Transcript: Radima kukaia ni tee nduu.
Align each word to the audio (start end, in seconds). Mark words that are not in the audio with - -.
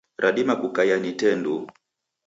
Radima 0.17 0.55
kukaia 0.61 0.95
ni 1.01 1.11
tee 1.19 1.35
nduu. 1.35 1.61